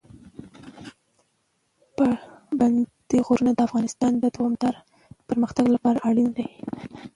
[1.95, 4.79] پابندي غرونه د افغانستان د دوامداره
[5.29, 6.47] پرمختګ لپاره اړین دي.